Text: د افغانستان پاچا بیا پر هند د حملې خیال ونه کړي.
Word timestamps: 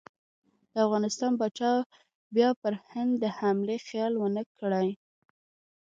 د 0.71 0.73
افغانستان 0.85 1.31
پاچا 1.39 1.71
بیا 2.35 2.49
پر 2.61 2.73
هند 2.89 3.11
د 3.23 3.25
حملې 3.37 3.77
خیال 3.87 4.13
ونه 4.17 4.43
کړي. 4.59 4.89